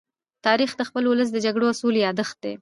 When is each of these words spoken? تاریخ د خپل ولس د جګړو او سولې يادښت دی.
تاریخ 0.45 0.71
د 0.77 0.81
خپل 0.89 1.03
ولس 1.07 1.29
د 1.31 1.37
جګړو 1.45 1.65
او 1.69 1.79
سولې 1.81 1.99
يادښت 2.05 2.37
دی. 2.43 2.53